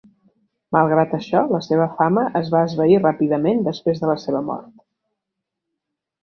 [0.75, 4.75] Malgrat això, la seva fama es va esvair ràpidament després de la seva mort.